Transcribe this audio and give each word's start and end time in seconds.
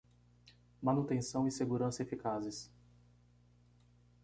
Manutenção 0.81 1.47
e 1.47 1.51
segurança 1.51 2.01
eficazes 2.01 2.71